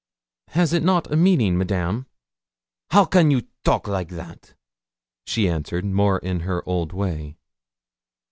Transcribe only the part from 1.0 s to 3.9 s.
a meaning, Madame?' 'How can you talk